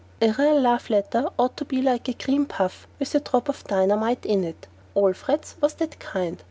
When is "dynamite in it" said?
3.65-4.65